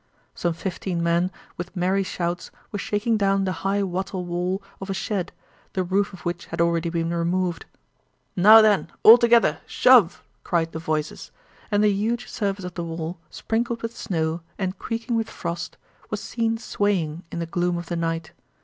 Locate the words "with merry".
1.57-2.01